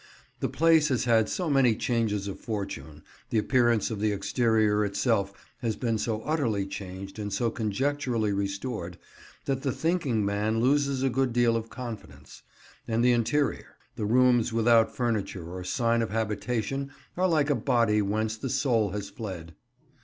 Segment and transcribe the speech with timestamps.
[0.39, 5.31] The place has had so many changes of fortune, the appearance of the exterior itself
[5.59, 8.97] has been so utterly changed and so conjecturally restored,
[9.45, 12.41] that the thinking man loses a good deal of confidence.
[12.87, 18.01] And the interior: the rooms without furniture or sign of habitation are like a body
[18.01, 19.53] whence the soul has fled.